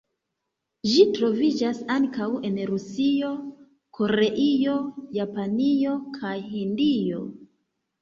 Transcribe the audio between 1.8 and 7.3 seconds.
ankaŭ en Rusio, Koreio, Japanio kaj Hindio.